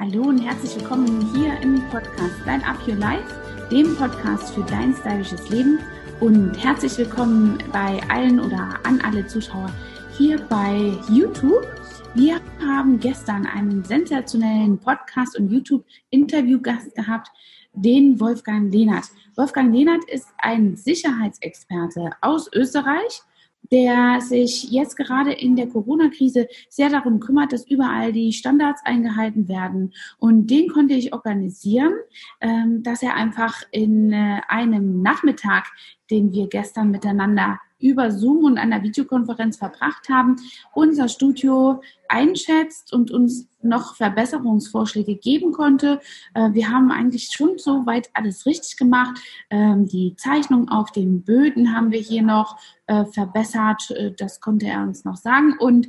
[0.00, 4.94] Hallo und herzlich willkommen hier im Podcast Line Up Your Life, dem Podcast für dein
[4.94, 5.80] stylisches Leben.
[6.20, 9.68] Und herzlich willkommen bei allen oder an alle Zuschauer
[10.16, 11.66] hier bei YouTube.
[12.14, 17.32] Wir haben gestern einen sensationellen Podcast und YouTube-Interview-Gast gehabt,
[17.72, 19.06] den Wolfgang Lehnert.
[19.34, 23.22] Wolfgang Lehnert ist ein Sicherheitsexperte aus Österreich
[23.70, 29.48] der sich jetzt gerade in der Corona-Krise sehr darum kümmert, dass überall die Standards eingehalten
[29.48, 29.92] werden.
[30.18, 31.92] Und den konnte ich organisieren,
[32.40, 35.66] ähm, dass er einfach in äh, einem Nachmittag,
[36.10, 40.36] den wir gestern miteinander über Zoom und einer Videokonferenz verbracht haben,
[40.74, 46.00] unser Studio einschätzt und uns noch Verbesserungsvorschläge geben konnte.
[46.34, 49.18] Äh, wir haben eigentlich schon soweit alles richtig gemacht.
[49.50, 53.90] Ähm, die Zeichnung auf den Böden haben wir hier noch äh, verbessert.
[53.90, 55.56] Äh, das konnte er uns noch sagen.
[55.58, 55.88] Und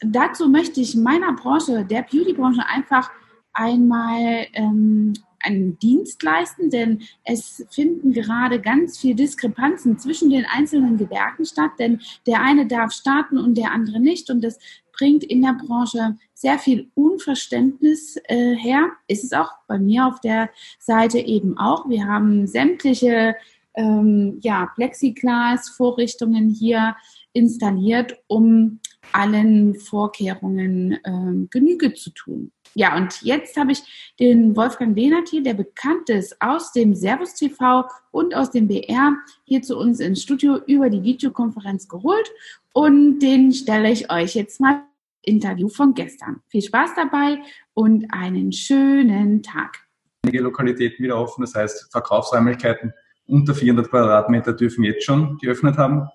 [0.00, 3.10] dazu möchte ich meiner Branche, der Beauty-Branche, einfach
[3.52, 10.96] einmal ähm, einen Dienst leisten, denn es finden gerade ganz viele Diskrepanzen zwischen den einzelnen
[10.96, 14.58] Gewerken statt, denn der eine darf starten und der andere nicht und das
[14.96, 18.90] bringt in der Branche sehr viel Unverständnis äh, her.
[19.08, 21.88] Ist es auch bei mir auf der Seite eben auch.
[21.88, 23.34] Wir haben sämtliche
[23.74, 26.96] ähm, ja, Plexiglas-Vorrichtungen hier
[27.32, 28.80] installiert, um
[29.12, 32.52] allen Vorkehrungen ähm, Genüge zu tun.
[32.74, 37.34] Ja, und jetzt habe ich den Wolfgang Lehnert hier, der bekannt ist aus dem Servus
[37.34, 42.30] TV und aus dem BR, hier zu uns ins Studio über die Videokonferenz geholt.
[42.72, 44.82] Und den stelle ich euch jetzt mal
[45.22, 46.40] Interview von gestern.
[46.48, 47.38] Viel Spaß dabei
[47.72, 49.78] und einen schönen Tag.
[50.24, 52.92] Einige Lokalitäten wieder offen, das heißt Verkaufsräumlichkeiten
[53.26, 56.08] unter 400 Quadratmeter dürfen jetzt schon geöffnet haben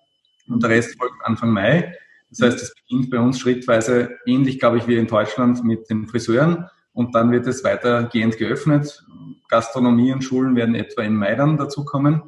[0.48, 1.96] und der Rest folgt Anfang Mai.
[2.30, 6.08] Das heißt, es beginnt bei uns schrittweise ähnlich, glaube ich, wie in Deutschland mit den
[6.08, 9.04] Friseuren und dann wird es weitergehend geöffnet.
[9.48, 12.24] Gastronomie und Schulen werden etwa im Mai dann dazukommen.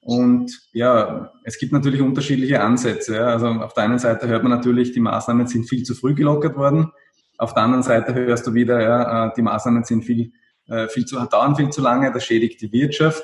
[0.00, 3.24] Und ja, es gibt natürlich unterschiedliche Ansätze.
[3.24, 6.56] Also auf der einen Seite hört man natürlich, die Maßnahmen sind viel zu früh gelockert
[6.56, 6.90] worden.
[7.38, 10.32] Auf der anderen Seite hörst du wieder, ja, äh, die Maßnahmen sind viel,
[10.68, 13.22] äh, viel zu, dauern viel zu lange, das schädigt die Wirtschaft.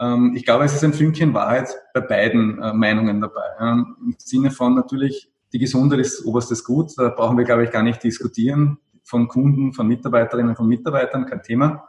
[0.00, 3.42] Ähm, ich glaube, es ist ein Fünkchen Wahrheit bei beiden äh, Meinungen dabei.
[3.60, 7.84] Im Sinne von natürlich, die Gesundheit ist oberstes Gut, da brauchen wir, glaube ich, gar
[7.84, 8.78] nicht diskutieren.
[9.04, 11.84] Von Kunden, von Mitarbeiterinnen, von Mitarbeitern, kein Thema.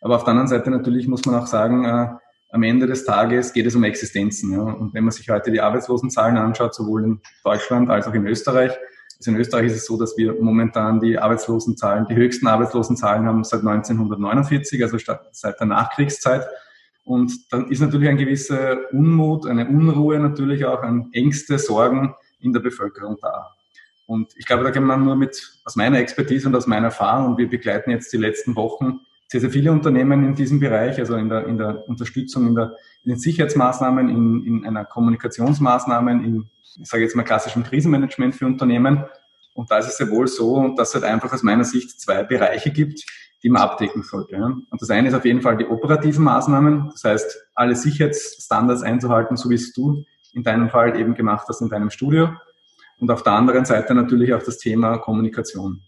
[0.00, 2.08] Aber auf der anderen Seite natürlich muss man auch sagen, äh,
[2.50, 4.52] am Ende des Tages geht es um Existenzen.
[4.52, 4.62] Ja.
[4.62, 8.72] Und wenn man sich heute die Arbeitslosenzahlen anschaut, sowohl in Deutschland als auch in Österreich,
[9.18, 13.44] also in Österreich ist es so, dass wir momentan die Arbeitslosenzahlen, die höchsten Arbeitslosenzahlen haben
[13.44, 14.96] seit 1949, also
[15.32, 16.46] seit der Nachkriegszeit.
[17.04, 22.52] Und dann ist natürlich ein gewisser Unmut, eine Unruhe natürlich auch, ein Ängste, Sorgen in
[22.52, 23.54] der Bevölkerung da.
[24.06, 27.32] Und ich glaube, da kann man nur mit, aus meiner Expertise und aus meiner Erfahrung,
[27.32, 31.16] und wir begleiten jetzt die letzten Wochen sehr, sehr viele Unternehmen in diesem Bereich, also
[31.16, 36.50] in der, in der Unterstützung, in, der, in den Sicherheitsmaßnahmen, in, in einer Kommunikationsmaßnahmen, in,
[36.78, 39.04] ich sage jetzt mal klassischem Krisenmanagement für Unternehmen.
[39.54, 42.22] Und da ist es sehr wohl so, dass es halt einfach aus meiner Sicht zwei
[42.22, 43.04] Bereiche gibt,
[43.42, 44.36] die man abdecken sollte.
[44.36, 44.44] Ja.
[44.44, 49.36] Und das eine ist auf jeden Fall die operativen Maßnahmen, das heißt, alle Sicherheitsstandards einzuhalten,
[49.36, 52.30] so wie es du in deinem Fall eben gemacht hast in deinem Studio.
[52.98, 55.82] Und auf der anderen Seite natürlich auch das Thema Kommunikation.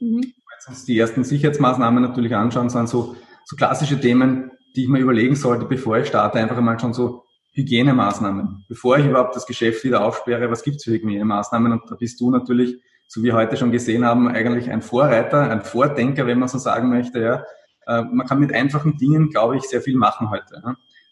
[0.00, 0.22] Mhm.
[0.22, 4.88] Wenn wir uns die ersten Sicherheitsmaßnahmen natürlich anschauen, sind so, so klassische Themen, die ich
[4.88, 8.66] mir überlegen sollte, bevor ich starte, einfach einmal schon so Hygienemaßnahmen.
[8.68, 11.72] Bevor ich überhaupt das Geschäft wieder aufsperre, was gibt es für Hygienemaßnahmen?
[11.72, 15.50] Und da bist du natürlich so wie wir heute schon gesehen haben, eigentlich ein Vorreiter,
[15.50, 17.20] ein Vordenker, wenn man so sagen möchte.
[17.20, 17.44] Ja.
[17.86, 20.62] Äh, man kann mit einfachen Dingen, glaube ich, sehr viel machen heute.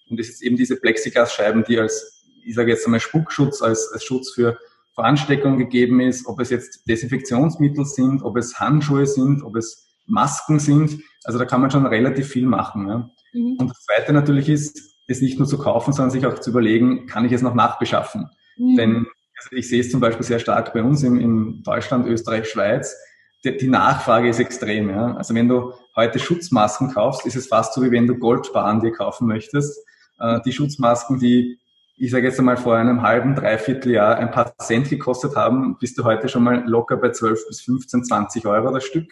[0.08, 2.15] Und es ist eben diese Plexiglasscheiben, die als,
[2.46, 4.58] ich sage jetzt einmal Spuckschutz, als, als Schutz für
[4.94, 9.86] vor Ansteckung gegeben ist, ob es jetzt Desinfektionsmittel sind, ob es Handschuhe sind, ob es
[10.06, 11.02] Masken sind.
[11.24, 12.88] Also da kann man schon relativ viel machen.
[12.88, 13.10] Ja.
[13.34, 13.56] Mhm.
[13.58, 17.06] Und das Zweite natürlich ist, es nicht nur zu kaufen, sondern sich auch zu überlegen,
[17.06, 18.30] kann ich es noch nachbeschaffen?
[18.56, 18.76] Mhm.
[18.76, 22.48] Denn also ich sehe es zum Beispiel sehr stark bei uns in, in Deutschland, Österreich,
[22.48, 22.96] Schweiz.
[23.44, 24.88] Die, die, Nachfrage ist extrem.
[24.88, 25.14] Ja?
[25.14, 28.92] Also wenn du heute Schutzmasken kaufst, ist es fast so, wie wenn du Goldsparen dir
[28.92, 29.78] kaufen möchtest.
[30.18, 31.60] Äh, die Schutzmasken, die
[31.96, 35.98] ich sage jetzt einmal vor einem halben, dreiviertel Jahr ein paar Cent gekostet haben, bist
[35.98, 39.10] du heute schon mal locker bei 12 bis 15, 20 Euro das Stück.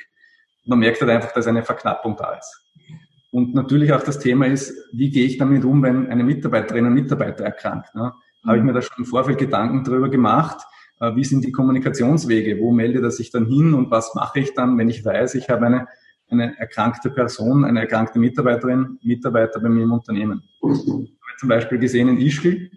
[0.66, 2.62] Man merkt halt einfach, dass eine Verknappung da ist.
[3.30, 6.94] Und natürlich auch das Thema ist, wie gehe ich damit um, wenn eine Mitarbeiterin, ein
[6.94, 7.94] Mitarbeiter erkrankt.
[7.94, 8.12] Ne?
[8.46, 10.58] habe ich mir da schon im Vorfeld Gedanken darüber gemacht,
[11.00, 14.54] äh, wie sind die Kommunikationswege, wo meldet er sich dann hin und was mache ich
[14.54, 15.88] dann, wenn ich weiß, ich habe eine,
[16.30, 20.42] eine erkrankte Person, eine erkrankte Mitarbeiterin, Mitarbeiter bei mir im Unternehmen.
[21.38, 22.70] Zum Beispiel gesehen in Ischgl,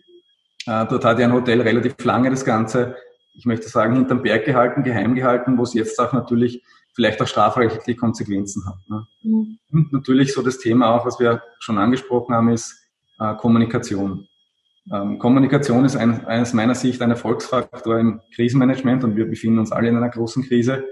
[0.65, 2.95] äh, dort hat ja ein Hotel relativ lange das Ganze,
[3.33, 6.63] ich möchte sagen, hinterm Berg gehalten, geheim gehalten, wo es jetzt auch natürlich
[6.93, 8.77] vielleicht auch strafrechtliche Konsequenzen hat.
[8.89, 9.07] Ne?
[9.21, 9.59] Mhm.
[9.71, 12.75] Und natürlich so das Thema auch, was wir schon angesprochen haben, ist
[13.19, 14.27] äh, Kommunikation.
[14.91, 19.71] Ähm, Kommunikation ist ein, aus meiner Sicht ein Erfolgsfaktor im Krisenmanagement und wir befinden uns
[19.71, 20.85] alle in einer großen Krise.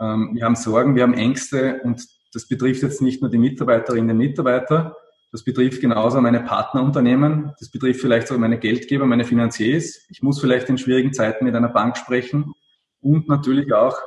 [0.00, 2.02] Ähm, wir haben Sorgen, wir haben Ängste und
[2.32, 4.96] das betrifft jetzt nicht nur die Mitarbeiterinnen und Mitarbeiter,
[5.34, 10.06] das betrifft genauso meine Partnerunternehmen, das betrifft vielleicht sogar meine Geldgeber, meine Finanziers.
[10.08, 12.54] Ich muss vielleicht in schwierigen Zeiten mit einer Bank sprechen
[13.00, 13.98] und natürlich auch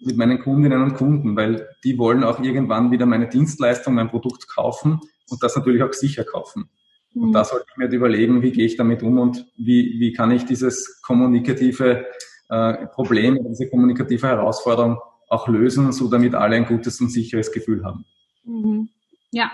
[0.00, 4.48] mit meinen Kundinnen und Kunden, weil die wollen auch irgendwann wieder meine Dienstleistung, mein Produkt
[4.48, 4.98] kaufen
[5.30, 6.68] und das natürlich auch sicher kaufen.
[7.14, 7.32] Und mhm.
[7.32, 10.46] da sollte ich mir überlegen, wie gehe ich damit um und wie, wie kann ich
[10.46, 12.06] dieses kommunikative
[12.48, 14.98] äh, Problem, diese kommunikative Herausforderung
[15.28, 18.04] auch lösen, so damit alle ein gutes und sicheres Gefühl haben.
[18.42, 18.88] Mhm.
[19.30, 19.52] Ja,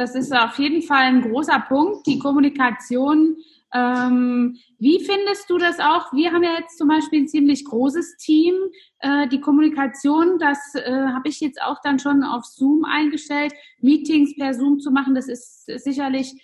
[0.00, 3.36] das ist auf jeden Fall ein großer Punkt, die Kommunikation
[3.72, 6.12] ähm, wie findest du das auch?
[6.12, 8.54] Wir haben ja jetzt zum Beispiel ein ziemlich großes Team.
[8.98, 13.52] Äh, die Kommunikation, das äh, habe ich jetzt auch dann schon auf Zoom eingestellt.
[13.80, 16.34] Meetings per Zoom zu machen, das ist sicherlich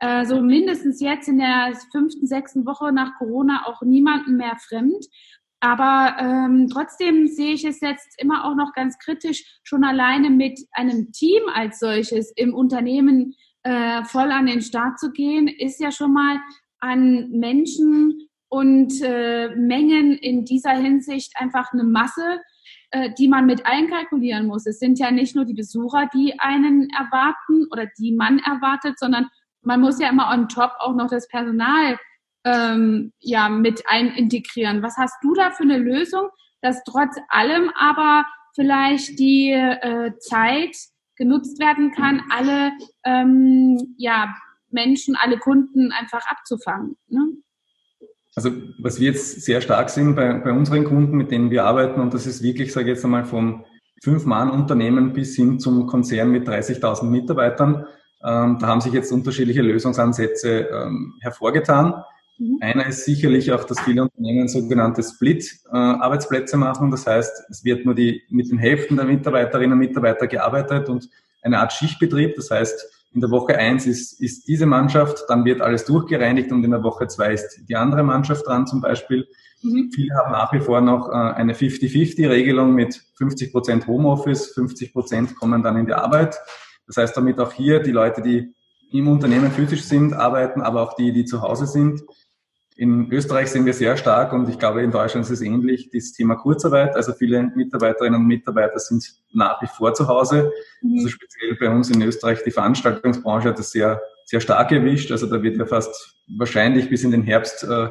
[0.00, 5.06] äh, so mindestens jetzt in der fünften, sechsten Woche nach Corona auch niemandem mehr fremd.
[5.62, 10.58] Aber ähm, trotzdem sehe ich es jetzt immer auch noch ganz kritisch, schon alleine mit
[10.72, 15.92] einem Team als solches im Unternehmen äh, voll an den Start zu gehen, ist ja
[15.92, 16.40] schon mal
[16.80, 22.40] an Menschen und äh, Mengen in dieser Hinsicht einfach eine Masse,
[22.90, 24.66] äh, die man mit einkalkulieren muss.
[24.66, 29.28] Es sind ja nicht nur die Besucher, die einen erwarten oder die man erwartet, sondern
[29.62, 31.98] man muss ja immer on top auch noch das Personal
[32.44, 34.82] ähm, ja mit einintegrieren.
[34.82, 36.28] Was hast du da für eine Lösung,
[36.60, 38.24] dass trotz allem aber
[38.54, 40.76] vielleicht die äh, Zeit
[41.16, 42.72] genutzt werden kann, alle
[43.04, 44.34] ähm, ja
[44.70, 46.96] Menschen, alle Kunden einfach abzufangen.
[47.08, 47.36] Ne?
[48.34, 48.50] Also
[48.80, 52.14] was wir jetzt sehr stark sind bei, bei unseren Kunden, mit denen wir arbeiten, und
[52.14, 53.64] das ist wirklich, sage ich jetzt einmal, vom
[54.02, 57.86] Fünf-Mann-Unternehmen bis hin zum Konzern mit 30.000 Mitarbeitern.
[58.24, 62.02] Ähm, da haben sich jetzt unterschiedliche Lösungsansätze ähm, hervorgetan.
[62.38, 62.58] Mhm.
[62.60, 66.90] Einer ist sicherlich auch, dass viele Unternehmen sogenannte Split-Arbeitsplätze äh, machen.
[66.90, 71.08] Das heißt, es wird nur die, mit den Hälften der Mitarbeiterinnen und Mitarbeiter gearbeitet und
[71.42, 72.36] eine Art Schichtbetrieb.
[72.36, 76.64] Das heißt, in der Woche eins ist, ist diese Mannschaft, dann wird alles durchgereinigt und
[76.64, 79.28] in der Woche zwei ist die andere Mannschaft dran zum Beispiel.
[79.62, 79.90] Mhm.
[79.94, 85.36] Viele haben nach wie vor noch äh, eine 50-50-Regelung mit 50 Prozent Homeoffice, 50 Prozent
[85.36, 86.38] kommen dann in die Arbeit.
[86.86, 88.54] Das heißt damit auch hier die Leute, die
[88.92, 92.02] im Unternehmen physisch sind, arbeiten, aber auch die, die zu Hause sind.
[92.76, 96.12] In Österreich sind wir sehr stark und ich glaube, in Deutschland ist es ähnlich, das
[96.12, 96.96] Thema Kurzarbeit.
[96.96, 100.50] Also viele Mitarbeiterinnen und Mitarbeiter sind nach wie vor zu Hause.
[100.80, 100.98] Mhm.
[100.98, 105.12] Also speziell bei uns in Österreich die Veranstaltungsbranche hat das sehr, sehr stark erwischt.
[105.12, 107.88] Also da wird ja fast wahrscheinlich bis in den Herbst äh,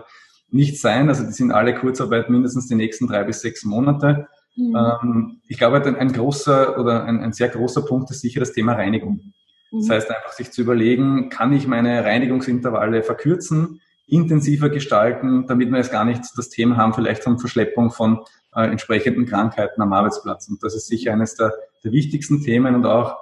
[0.50, 1.10] nichts sein.
[1.10, 4.28] Also die sind alle Kurzarbeit mindestens die nächsten drei bis sechs Monate.
[4.56, 4.76] Mhm.
[4.76, 8.54] Ähm, ich glaube, ein, ein großer oder ein, ein sehr großer Punkt ist sicher das
[8.54, 9.34] Thema Reinigung.
[9.72, 9.92] Das mhm.
[9.92, 13.82] heißt einfach sich zu überlegen, kann ich meine Reinigungsintervalle verkürzen?
[14.12, 18.20] intensiver gestalten, damit wir jetzt gar nicht das Thema haben, vielleicht von Verschleppung von
[18.54, 20.50] äh, entsprechenden Krankheiten am Arbeitsplatz.
[20.50, 21.54] Und das ist sicher eines der,
[21.84, 23.16] der wichtigsten Themen und auch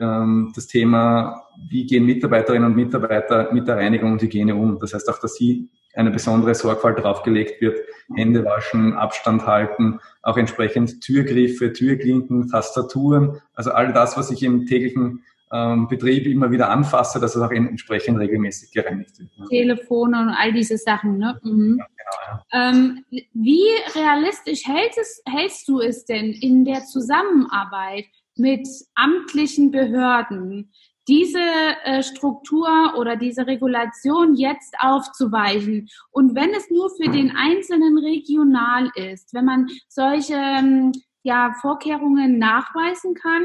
[0.00, 4.80] ähm, das Thema, wie gehen Mitarbeiterinnen und Mitarbeiter mit der Reinigung und Hygiene um.
[4.80, 7.78] Das heißt auch, dass hier eine besondere Sorgfalt draufgelegt wird,
[8.16, 14.66] Hände waschen, Abstand halten, auch entsprechend Türgriffe, Türklinken, Tastaturen, also all das, was ich im
[14.66, 15.22] täglichen
[15.54, 19.38] ähm, Betrieb immer wieder anfasse, dass es auch entsprechend regelmäßig gereinigt wird.
[19.38, 19.46] Ne?
[19.48, 21.18] Telefone und all diese Sachen.
[21.18, 21.38] Ne?
[21.44, 21.78] Mhm.
[21.78, 22.70] Ja, genau, ja.
[22.70, 23.64] Ähm, wie
[23.94, 30.72] realistisch hältst, es, hältst du es denn in der Zusammenarbeit mit amtlichen Behörden?
[31.06, 31.38] diese
[31.84, 35.90] äh, Struktur oder diese Regulation jetzt aufzuweichen.
[36.10, 40.92] Und wenn es nur für den Einzelnen regional ist, wenn man solche ähm,
[41.24, 43.42] ja, Vorkehrungen nachweisen kann,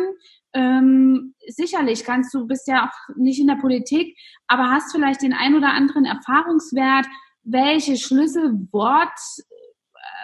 [0.54, 5.34] ähm, sicherlich kannst du, bist ja auch nicht in der Politik, aber hast vielleicht den
[5.34, 7.06] ein oder anderen Erfahrungswert,
[7.44, 9.20] welche Schlüsselwort,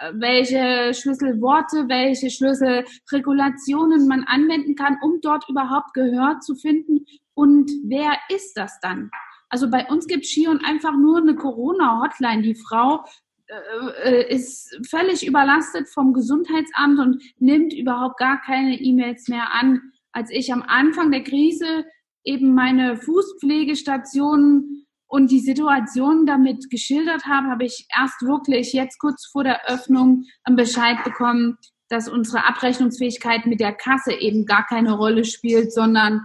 [0.02, 7.06] äh, welche Schlüsselworte, welche Schlüsselregulationen man anwenden kann, um dort überhaupt Gehör zu finden.
[7.34, 9.10] Und wer ist das dann?
[9.48, 12.42] Also bei uns gibt Shion einfach nur eine Corona-Hotline.
[12.42, 13.04] Die Frau
[13.46, 19.92] äh, äh, ist völlig überlastet vom Gesundheitsamt und nimmt überhaupt gar keine E-Mails mehr an
[20.16, 21.84] als ich am Anfang der Krise
[22.24, 29.26] eben meine Fußpflegestation und die Situation damit geschildert habe, habe ich erst wirklich jetzt kurz
[29.26, 31.58] vor der Öffnung Bescheid bekommen,
[31.90, 36.22] dass unsere Abrechnungsfähigkeit mit der Kasse eben gar keine Rolle spielt, sondern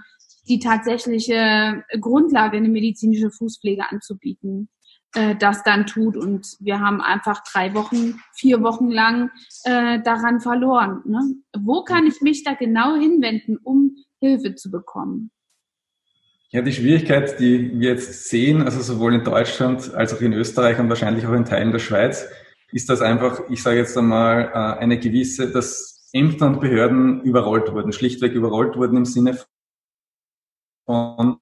[0.47, 4.69] die tatsächliche Grundlage, eine medizinische Fußpflege anzubieten.
[5.15, 6.17] Äh, das dann tut.
[6.17, 9.29] Und wir haben einfach drei Wochen, vier Wochen lang
[9.63, 11.01] äh, daran verloren.
[11.05, 11.35] Ne?
[11.57, 15.31] Wo kann ich mich da genau hinwenden, um Hilfe zu bekommen?
[16.49, 20.79] Ja, die Schwierigkeit, die wir jetzt sehen, also sowohl in Deutschland als auch in Österreich
[20.79, 22.27] und wahrscheinlich auch in Teilen der Schweiz,
[22.73, 27.71] ist das einfach, ich sage jetzt einmal, äh, eine gewisse, dass Ämter und Behörden überrollt
[27.71, 29.39] wurden, schlichtweg überrollt wurden im Sinne
[30.85, 31.40] von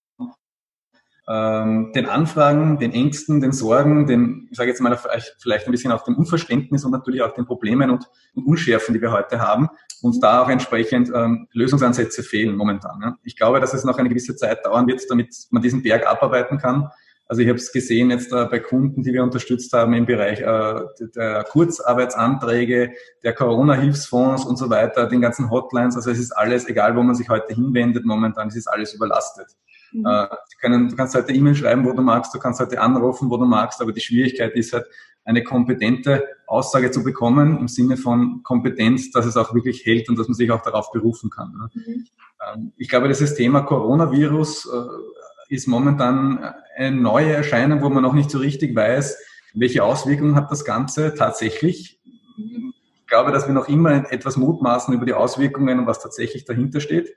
[1.29, 4.97] ähm, den Anfragen, den Ängsten, den Sorgen, den, ich sage jetzt mal
[5.39, 9.01] vielleicht ein bisschen auch dem Unverständnis und natürlich auch den Problemen und, und Unschärfen, die
[9.01, 9.69] wir heute haben,
[10.01, 12.99] und da auch entsprechend ähm, Lösungsansätze fehlen momentan.
[12.99, 13.15] Ne?
[13.23, 16.57] Ich glaube, dass es noch eine gewisse Zeit dauern wird, damit man diesen Berg abarbeiten
[16.57, 16.89] kann.
[17.27, 20.39] Also ich habe es gesehen jetzt äh, bei Kunden, die wir unterstützt haben im Bereich
[20.39, 20.81] äh,
[21.15, 22.93] der Kurzarbeitsanträge,
[23.23, 25.95] der Corona-Hilfsfonds und so weiter, den ganzen Hotlines.
[25.95, 29.45] Also es ist alles, egal wo man sich heute hinwendet, momentan es ist alles überlastet.
[29.91, 30.05] Mhm.
[30.05, 30.27] Äh,
[30.61, 33.45] können, du kannst heute E-Mail schreiben, wo du magst, du kannst heute anrufen, wo du
[33.45, 34.85] magst, aber die Schwierigkeit ist halt,
[35.29, 40.17] eine kompetente Aussage zu bekommen, im Sinne von Kompetenz, dass es auch wirklich hält und
[40.17, 41.51] dass man sich auch darauf berufen kann.
[41.51, 41.69] Ne?
[41.73, 42.05] Mhm.
[42.47, 48.13] Ähm, ich glaube, dieses Thema Coronavirus äh, ist momentan eine neue Erscheinung, wo man noch
[48.13, 49.17] nicht so richtig weiß,
[49.53, 51.99] welche Auswirkungen hat das Ganze tatsächlich.
[52.37, 56.79] Ich glaube, dass wir noch immer etwas mutmaßen über die Auswirkungen und was tatsächlich dahinter
[56.79, 57.15] steht.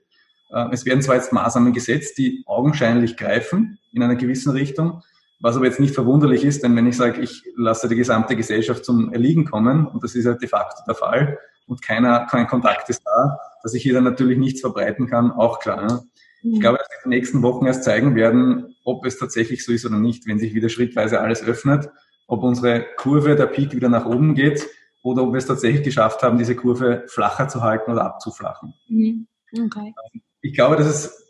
[0.53, 5.03] Äh, es werden zwar jetzt Maßnahmen gesetzt, die augenscheinlich greifen in einer gewissen Richtung,
[5.41, 8.85] was aber jetzt nicht verwunderlich ist, denn wenn ich sage, ich lasse die gesamte Gesellschaft
[8.85, 12.89] zum Erliegen kommen, und das ist ja de facto der Fall, und keiner, kein Kontakt
[12.91, 15.85] ist da, dass ich hier dann natürlich nichts verbreiten kann, auch klar.
[15.85, 16.03] Ne?
[16.45, 19.99] Ich glaube, dass die nächsten Wochen erst zeigen werden, ob es tatsächlich so ist oder
[19.99, 21.89] nicht, wenn sich wieder schrittweise alles öffnet,
[22.27, 24.69] ob unsere Kurve, der Peak wieder nach oben geht
[25.03, 28.75] oder ob wir es tatsächlich geschafft haben, diese Kurve flacher zu halten oder abzuflachen.
[28.89, 29.27] Mhm.
[29.53, 29.95] Okay.
[30.43, 31.23] Ich glaube, dass es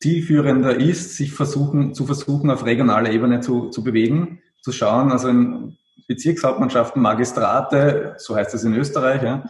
[0.00, 5.28] zielführender ist, sich versuchen, zu versuchen, auf regionaler Ebene zu, zu bewegen, zu schauen, also
[5.28, 9.44] in Bezirkshauptmannschaften, Magistrate, so heißt es in Österreich, ja,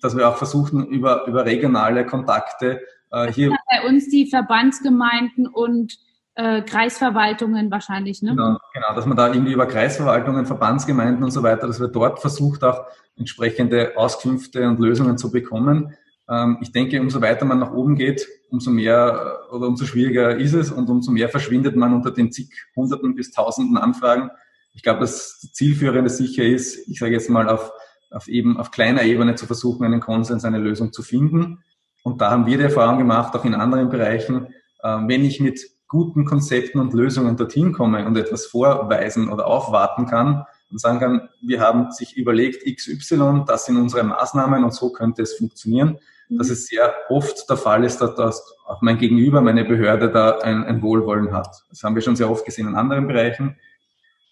[0.00, 3.50] dass wir auch versuchen, über, über regionale Kontakte äh, hier.
[3.70, 5.98] Bei uns die Verbandsgemeinden und
[6.34, 8.30] äh, Kreisverwaltungen wahrscheinlich, ne?
[8.30, 12.20] Genau, genau, dass man da irgendwie über Kreisverwaltungen, Verbandsgemeinden und so weiter, dass wir dort
[12.20, 12.86] versucht auch
[13.16, 15.94] entsprechende Auskünfte und Lösungen zu bekommen.
[16.28, 20.36] Ähm, ich denke, umso weiter man nach oben geht, umso mehr äh, oder umso schwieriger
[20.36, 24.30] ist es und umso mehr verschwindet man unter den zig Hunderten bis Tausenden Anfragen.
[24.72, 27.72] Ich glaube, das Zielführende sicher ist, ich sage jetzt mal auf,
[28.10, 31.62] auf eben auf kleiner Ebene zu versuchen, einen Konsens, eine Lösung zu finden.
[32.02, 34.48] Und da haben wir die Erfahrung gemacht, auch in anderen Bereichen,
[34.82, 40.06] äh, wenn ich mit guten Konzepten und Lösungen dorthin komme und etwas vorweisen oder aufwarten
[40.06, 44.90] kann und sagen kann, wir haben sich überlegt XY, das sind unsere Maßnahmen und so
[44.90, 45.98] könnte es funktionieren,
[46.30, 50.64] dass es sehr oft der Fall ist, dass auch mein Gegenüber, meine Behörde da ein,
[50.64, 51.64] ein Wohlwollen hat.
[51.68, 53.56] Das haben wir schon sehr oft gesehen in anderen Bereichen.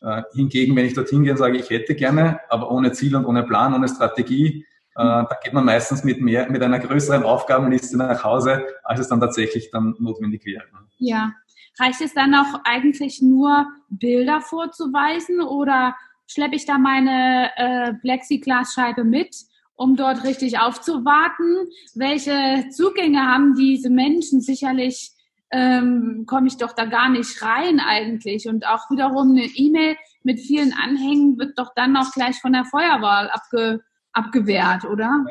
[0.01, 3.25] Äh, hingegen, wenn ich dorthin gehe und sage, ich hätte gerne, aber ohne Ziel und
[3.25, 7.97] ohne Plan, ohne Strategie, äh, da geht man meistens mit mehr, mit einer größeren Aufgabenliste
[7.97, 10.65] nach Hause, als es dann tatsächlich dann notwendig wäre.
[10.99, 11.33] Ja.
[11.79, 15.97] Reicht es dann auch eigentlich nur, Bilder vorzuweisen oder
[16.27, 19.35] schleppe ich da meine äh, Plexiglasscheibe mit?
[19.77, 21.69] Um dort richtig aufzuwarten.
[21.95, 24.41] Welche Zugänge haben diese Menschen?
[24.41, 25.13] Sicherlich
[25.51, 28.49] ähm, komme ich doch da gar nicht rein eigentlich.
[28.49, 32.65] Und auch wiederum eine E-Mail mit vielen Anhängen wird doch dann auch gleich von der
[32.65, 33.81] Feuerwahl abge,
[34.13, 35.25] abgewehrt, oder?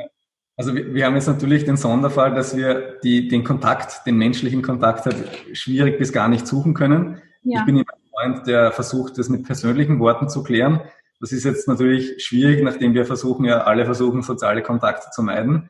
[0.57, 4.62] Also wir, wir haben jetzt natürlich den Sonderfall, dass wir die, den Kontakt, den menschlichen
[4.62, 5.17] Kontakt halt
[5.53, 7.21] schwierig bis gar nicht suchen können.
[7.43, 7.62] Ja.
[7.62, 10.81] Ich bin immer ein Freund, der versucht, das mit persönlichen Worten zu klären.
[11.22, 15.70] Das ist jetzt natürlich schwierig, nachdem wir versuchen, ja alle versuchen, soziale Kontakte zu meiden.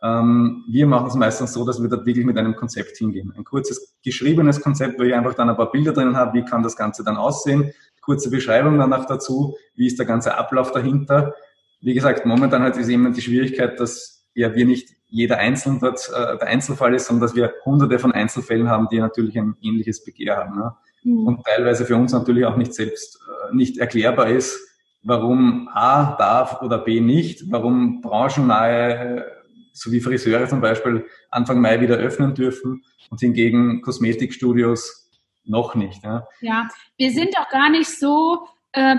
[0.00, 3.32] Ähm, wir machen es meistens so, dass wir da wirklich mit einem Konzept hingehen.
[3.36, 6.62] Ein kurzes geschriebenes Konzept, wo ich einfach dann ein paar Bilder drinnen habe, wie kann
[6.62, 11.34] das Ganze dann aussehen, kurze Beschreibung danach dazu, wie ist der ganze Ablauf dahinter.
[11.80, 16.10] Wie gesagt, momentan hat es immer die Schwierigkeit, dass ja wir nicht jeder Einzelne dort
[16.14, 20.04] äh, der Einzelfall ist, sondern dass wir hunderte von Einzelfällen haben, die natürlich ein ähnliches
[20.04, 20.56] Begehr haben.
[20.56, 20.74] Ne?
[21.02, 21.26] Mhm.
[21.26, 24.71] Und teilweise für uns natürlich auch nicht selbst äh, nicht erklärbar ist,
[25.02, 29.26] warum A darf oder B nicht, warum branchennahe,
[29.72, 35.10] so wie Friseure zum Beispiel, Anfang Mai wieder öffnen dürfen und hingegen Kosmetikstudios
[35.44, 36.02] noch nicht.
[36.04, 38.96] Ja, ja wir sind doch gar nicht so, äh,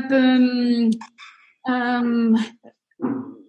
[1.67, 2.37] ähm,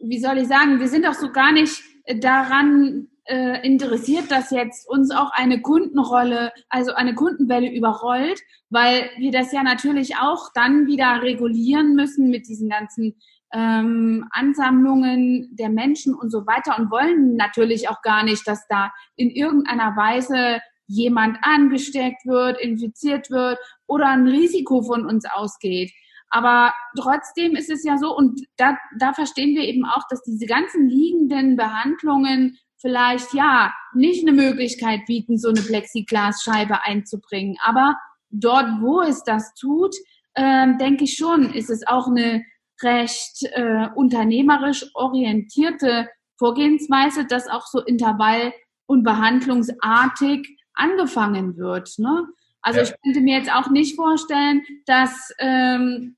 [0.02, 1.82] wie soll ich sagen, wir sind doch so gar nicht
[2.20, 8.40] daran äh, interessiert, dass jetzt uns auch eine Kundenrolle, also eine Kundenwelle überrollt,
[8.70, 13.16] weil wir das ja natürlich auch dann wieder regulieren müssen mit diesen ganzen
[13.52, 18.92] ähm, Ansammlungen der Menschen und so weiter und wollen natürlich auch gar nicht, dass da
[19.16, 25.92] in irgendeiner Weise jemand angesteckt wird, infiziert wird oder ein Risiko von uns ausgeht.
[26.30, 30.46] Aber trotzdem ist es ja so, und da, da verstehen wir eben auch, dass diese
[30.46, 37.56] ganzen liegenden Behandlungen vielleicht ja nicht eine Möglichkeit bieten, so eine Plexiglasscheibe einzubringen.
[37.64, 37.96] Aber
[38.28, 39.94] dort, wo es das tut,
[40.34, 42.44] äh, denke ich schon, ist es auch eine
[42.82, 48.52] recht äh, unternehmerisch orientierte Vorgehensweise, dass auch so Intervall-
[48.84, 51.90] und behandlungsartig angefangen wird.
[51.96, 52.26] Ne?
[52.60, 52.84] Also ja.
[52.84, 56.16] ich könnte mir jetzt auch nicht vorstellen, dass ähm,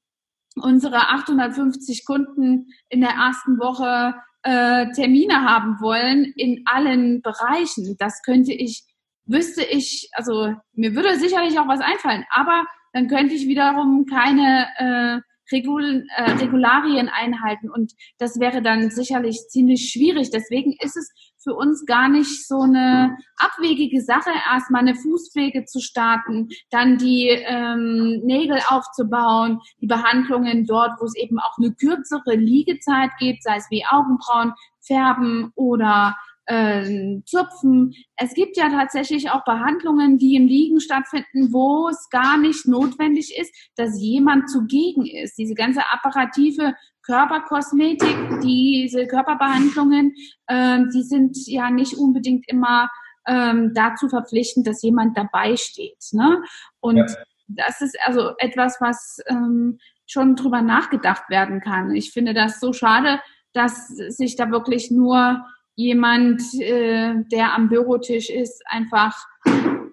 [0.57, 4.15] unsere 850 Kunden in der ersten Woche
[4.47, 7.97] äh, Termine haben wollen in allen Bereichen.
[7.99, 8.85] Das könnte ich,
[9.27, 14.69] wüsste ich, also mir würde sicherlich auch was einfallen, aber dann könnte ich wiederum keine
[14.77, 15.21] äh,
[15.53, 20.31] Regul äh, Regularien einhalten und das wäre dann sicherlich ziemlich schwierig.
[20.31, 21.11] Deswegen ist es
[21.47, 27.29] für uns gar nicht so eine abwegige Sache, erstmal eine Fußwege zu starten, dann die
[27.29, 33.57] ähm, Nägel aufzubauen, die Behandlungen dort, wo es eben auch eine kürzere Liegezeit gibt, sei
[33.57, 37.95] es wie Augenbrauen, Färben oder äh, Zupfen.
[38.17, 43.37] Es gibt ja tatsächlich auch Behandlungen, die im Liegen stattfinden, wo es gar nicht notwendig
[43.37, 45.37] ist, dass jemand zugegen ist.
[45.39, 50.15] Diese ganze apparative Körperkosmetik, diese Körperbehandlungen,
[50.49, 52.89] ähm, die sind ja nicht unbedingt immer
[53.27, 55.99] ähm, dazu verpflichtend, dass jemand dabei steht.
[56.13, 56.43] Ne?
[56.81, 57.07] Und ja.
[57.49, 61.95] das ist also etwas, was ähm, schon drüber nachgedacht werden kann.
[61.95, 63.21] Ich finde das so schade,
[63.53, 65.45] dass sich da wirklich nur
[65.77, 69.17] jemand, äh, der am Bürotisch ist, einfach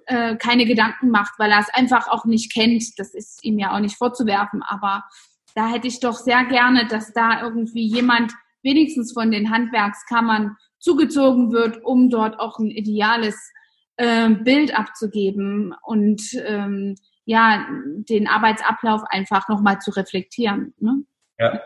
[0.05, 2.83] äh, keine Gedanken macht, weil er es einfach auch nicht kennt.
[2.97, 4.63] Das ist ihm ja auch nicht vorzuwerfen.
[4.63, 5.03] Aber
[5.55, 8.31] da hätte ich doch sehr gerne, dass da irgendwie jemand
[8.63, 13.51] wenigstens von den Handwerkskammern zugezogen wird, um dort auch ein ideales
[13.97, 17.65] äh, Bild abzugeben und ähm, ja,
[18.09, 20.73] den Arbeitsablauf einfach nochmal zu reflektieren.
[20.79, 21.03] Ne?
[21.39, 21.61] Ja,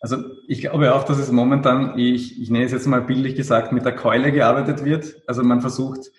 [0.00, 3.72] also ich glaube auch, dass es momentan, ich, ich nenne es jetzt mal bildlich gesagt,
[3.72, 5.22] mit der Keule gearbeitet wird.
[5.26, 6.10] Also man versucht,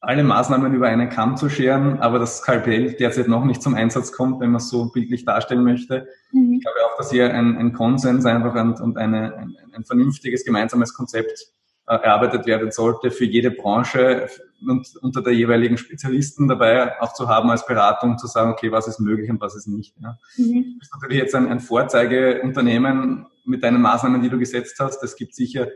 [0.00, 4.12] alle Maßnahmen über einen Kamm zu scheren, aber das Skalpell derzeit noch nicht zum Einsatz
[4.12, 6.06] kommt, wenn man es so bildlich darstellen möchte.
[6.32, 6.54] Mhm.
[6.54, 10.44] Ich glaube auch, dass hier ein, ein Konsens einfach und, und eine, ein, ein vernünftiges
[10.44, 11.52] gemeinsames Konzept
[11.88, 14.28] erarbeitet werden sollte für jede Branche
[14.66, 18.88] und unter der jeweiligen Spezialisten dabei auch zu haben als Beratung, zu sagen, okay, was
[18.88, 19.94] ist möglich und was ist nicht.
[20.02, 20.18] Ja.
[20.36, 20.72] Mhm.
[20.72, 25.02] Du bist natürlich jetzt ein, ein Vorzeigeunternehmen mit deinen Maßnahmen, die du gesetzt hast.
[25.02, 25.68] Es gibt sicher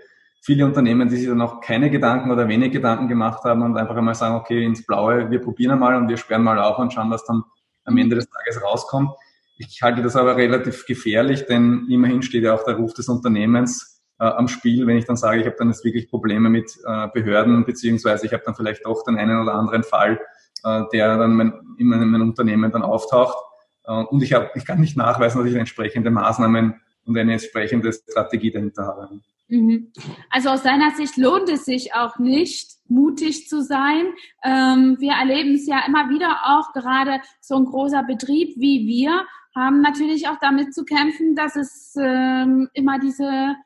[0.42, 3.96] viele Unternehmen, die sich da noch keine Gedanken oder wenig Gedanken gemacht haben und einfach
[3.96, 7.10] einmal sagen, okay, ins Blaue, wir probieren einmal und wir sperren mal auf und schauen,
[7.10, 7.44] was dann
[7.84, 9.10] am Ende des Tages rauskommt.
[9.56, 13.91] Ich halte das aber relativ gefährlich, denn immerhin steht ja auch der Ruf des Unternehmens
[14.22, 17.08] äh, am Spiel, wenn ich dann sage, ich habe dann jetzt wirklich Probleme mit äh,
[17.12, 20.20] Behörden, beziehungsweise ich habe dann vielleicht doch den einen oder anderen Fall,
[20.62, 23.36] äh, der dann mein, in meinem Unternehmen dann auftaucht.
[23.84, 27.92] Äh, und ich, hab, ich kann nicht nachweisen, dass ich entsprechende Maßnahmen und eine entsprechende
[27.92, 29.08] Strategie dahinter habe.
[29.48, 29.92] Mhm.
[30.30, 34.12] Also aus deiner Sicht lohnt es sich auch nicht, mutig zu sein.
[34.44, 39.24] Ähm, wir erleben es ja immer wieder auch, gerade so ein großer Betrieb wie wir
[39.54, 43.56] haben natürlich auch damit zu kämpfen, dass es ähm, immer diese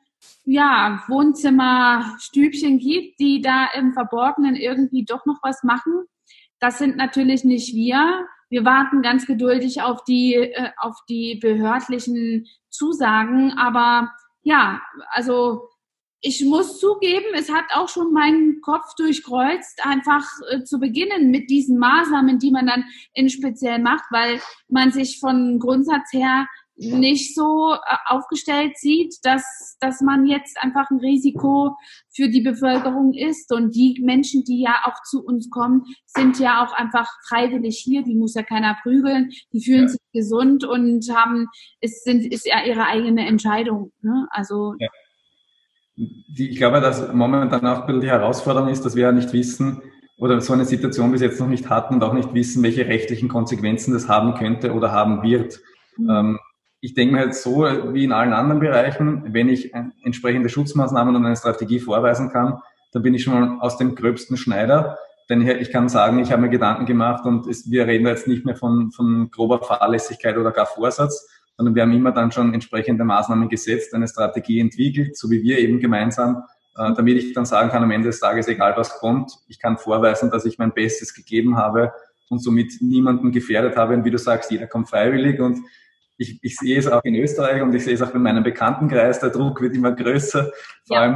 [0.45, 6.05] ja, Wohnzimmerstübchen gibt, die da im Verborgenen irgendwie doch noch was machen.
[6.59, 8.25] Das sind natürlich nicht wir.
[8.49, 13.53] Wir warten ganz geduldig auf die, äh, auf die behördlichen Zusagen.
[13.57, 14.11] Aber
[14.41, 15.69] ja, also
[16.21, 21.49] ich muss zugeben, es hat auch schon meinen Kopf durchkreuzt, einfach äh, zu beginnen mit
[21.49, 27.33] diesen Maßnahmen, die man dann in speziell macht, weil man sich von Grundsatz her nicht
[27.35, 31.75] so äh, aufgestellt sieht, dass, dass man jetzt einfach ein Risiko
[32.15, 33.51] für die Bevölkerung ist.
[33.51, 38.03] Und die Menschen, die ja auch zu uns kommen, sind ja auch einfach freiwillig hier.
[38.03, 39.31] Die muss ja keiner prügeln.
[39.53, 39.87] Die fühlen ja.
[39.89, 41.47] sich gesund und haben,
[41.81, 43.91] es sind, ist ja ihre eigene Entscheidung.
[44.01, 44.27] Ne?
[44.29, 44.75] Also.
[44.79, 44.89] Ja.
[45.95, 49.81] Ich glaube, dass momentan auch ein bisschen die Herausforderung ist, dass wir ja nicht wissen,
[50.19, 53.29] oder so eine Situation bis jetzt noch nicht hatten und auch nicht wissen, welche rechtlichen
[53.29, 55.59] Konsequenzen das haben könnte oder haben wird.
[55.97, 56.09] Mhm.
[56.09, 56.39] Ähm,
[56.79, 57.63] ich denke mir jetzt so,
[57.93, 62.59] wie in allen anderen Bereichen, wenn ich entsprechende Schutzmaßnahmen und eine Strategie vorweisen kann,
[62.91, 64.97] dann bin ich schon mal aus dem gröbsten Schneider.
[65.29, 68.45] Denn ich kann sagen, ich habe mir Gedanken gemacht und es, wir reden jetzt nicht
[68.45, 73.03] mehr von, von grober Fahrlässigkeit oder gar Vorsatz, sondern wir haben immer dann schon entsprechende
[73.03, 76.43] Maßnahmen gesetzt, eine Strategie entwickelt, so wie wir eben gemeinsam,
[76.77, 79.77] äh, damit ich dann sagen kann, am Ende des Tages, egal was kommt, ich kann
[79.77, 81.91] vorweisen, dass ich mein Bestes gegeben habe
[82.29, 83.95] und somit niemanden gefährdet habe.
[83.95, 85.59] Und wie du sagst, jeder kommt freiwillig und
[86.17, 89.19] ich, ich sehe es auch in Österreich und ich sehe es auch in meinem Bekanntenkreis,
[89.19, 90.51] der Druck wird immer größer,
[90.85, 91.01] vor ja.
[91.03, 91.15] allem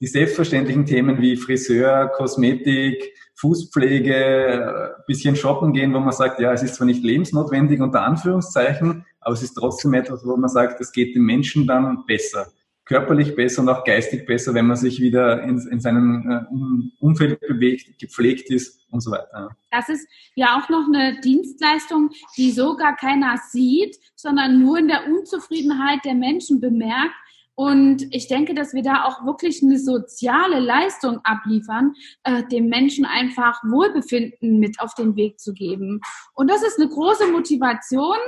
[0.00, 6.62] die selbstverständlichen Themen wie Friseur, Kosmetik, Fußpflege, bisschen shoppen gehen, wo man sagt, ja, es
[6.62, 10.92] ist zwar nicht lebensnotwendig unter Anführungszeichen, aber es ist trotzdem etwas, wo man sagt, es
[10.92, 12.46] geht dem Menschen dann besser
[12.86, 17.40] körperlich besser und auch geistig besser, wenn man sich wieder in, in seinem äh, Umfeld
[17.40, 19.50] bewegt, gepflegt ist und so weiter.
[19.70, 24.88] Das ist ja auch noch eine Dienstleistung, die so gar keiner sieht, sondern nur in
[24.88, 27.14] der Unzufriedenheit der Menschen bemerkt,
[27.56, 33.06] und ich denke, dass wir da auch wirklich eine soziale Leistung abliefern, äh, dem Menschen
[33.06, 36.02] einfach Wohlbefinden mit auf den Weg zu geben.
[36.34, 38.18] Und das ist eine große Motivation.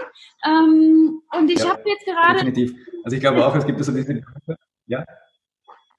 [0.46, 2.38] Ähm, und ich ja, habe jetzt gerade.
[2.38, 2.74] Definitiv.
[3.04, 4.22] Also ich glaube auch, es gibt so diese.
[4.86, 5.04] Ja.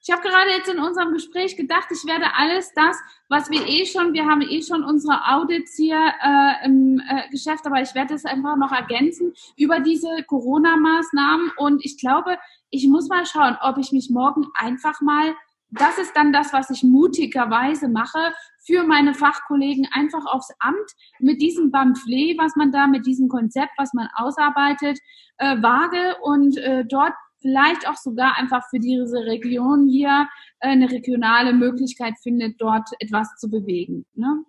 [0.02, 2.96] Ich habe gerade jetzt in unserem Gespräch gedacht, ich werde alles das,
[3.28, 7.66] was wir eh schon, wir haben eh schon unsere Audits hier äh, im äh, Geschäft,
[7.66, 11.52] aber ich werde es einfach noch ergänzen über diese Corona-Maßnahmen.
[11.58, 12.38] Und ich glaube,
[12.70, 15.34] ich muss mal schauen, ob ich mich morgen einfach mal,
[15.68, 18.32] das ist dann das, was ich mutigerweise mache,
[18.64, 23.72] für meine Fachkollegen einfach aufs Amt mit diesem Pamphlet, was man da, mit diesem Konzept,
[23.76, 24.98] was man ausarbeitet,
[25.36, 30.26] äh, wage und äh, dort vielleicht auch sogar einfach für diese Region hier
[30.60, 34.04] äh, eine regionale Möglichkeit findet, dort etwas zu bewegen.
[34.14, 34.44] Ne?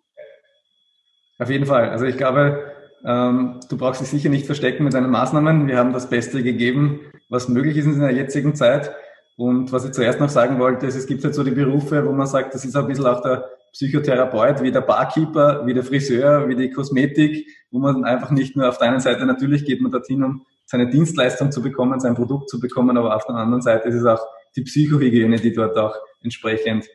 [1.40, 1.90] Auf jeden Fall.
[1.90, 2.72] Also ich glaube,
[3.04, 5.68] ähm, du brauchst dich sicher nicht verstecken mit deinen Maßnahmen.
[5.68, 7.00] Wir haben das Beste gegeben,
[7.30, 8.92] was möglich ist in der jetzigen Zeit.
[9.38, 12.12] Und was ich zuerst noch sagen wollte, ist, es gibt halt so die Berufe, wo
[12.12, 16.48] man sagt, das ist ein bisschen auch der Psychotherapeut, wie der Barkeeper, wie der Friseur,
[16.48, 19.92] wie die Kosmetik, wo man einfach nicht nur auf der einen Seite natürlich geht man
[19.92, 23.90] dorthin, um seine Dienstleistung zu bekommen, sein Produkt zu bekommen, aber auf der anderen Seite
[23.90, 26.88] ist es auch die Psychohygiene, die dort auch entsprechend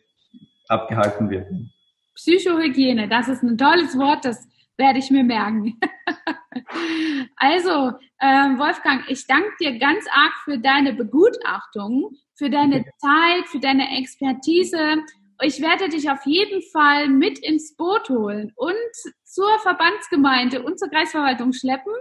[0.67, 1.47] abgehalten wird.
[2.15, 5.79] Psychohygiene, das ist ein tolles Wort, das werde ich mir merken.
[7.37, 13.61] also, äh, Wolfgang, ich danke dir ganz arg für deine Begutachtung, für deine Zeit, für
[13.61, 15.03] deine Expertise.
[15.43, 18.75] Ich werde dich auf jeden Fall mit ins Boot holen und
[19.25, 21.93] zur Verbandsgemeinde und zur Kreisverwaltung schleppen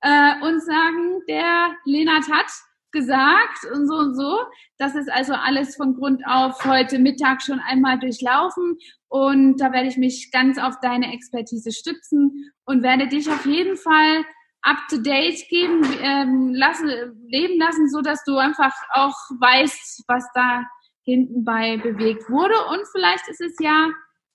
[0.00, 2.46] äh, und sagen, der Lenat hat
[2.92, 4.38] gesagt und so und so.
[4.78, 8.78] Das ist also alles von Grund auf heute Mittag schon einmal durchlaufen
[9.08, 13.76] und da werde ich mich ganz auf deine Expertise stützen und werde dich auf jeden
[13.76, 14.24] Fall
[14.62, 16.88] up to date geben, ähm, lassen,
[17.26, 20.64] leben lassen, so dass du einfach auch weißt, was da
[21.04, 22.54] hinten bei bewegt wurde.
[22.70, 23.88] Und vielleicht ist es ja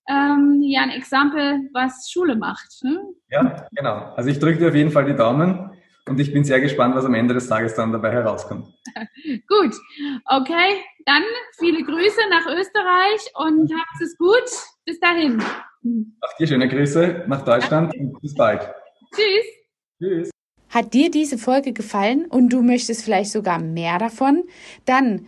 [0.09, 2.83] ähm, ja ein Exempel, was Schule macht.
[2.83, 2.99] Ne?
[3.29, 4.13] Ja, genau.
[4.15, 5.71] Also ich drücke dir auf jeden Fall die Daumen.
[6.07, 8.67] Und ich bin sehr gespannt, was am Ende des Tages dann dabei herauskommt.
[9.47, 9.75] gut,
[10.25, 11.21] okay, dann
[11.59, 14.49] viele Grüße nach Österreich und habt es gut.
[14.85, 15.39] Bis dahin.
[15.39, 18.73] Auch dir schöne Grüße nach Deutschland und bis bald.
[19.13, 19.45] Tschüss.
[19.99, 20.31] Tschüss.
[20.69, 24.43] Hat dir diese Folge gefallen und du möchtest vielleicht sogar mehr davon?
[24.85, 25.27] Dann